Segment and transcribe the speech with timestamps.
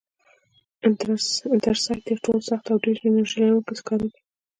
[1.53, 4.19] انترسایت تر ټولو سخت او ډېر انرژي لرونکی سکاره دي.